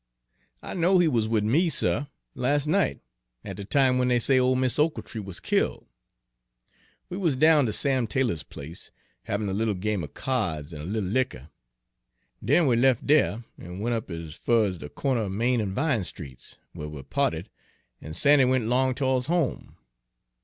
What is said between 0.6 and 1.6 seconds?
"I know he was wid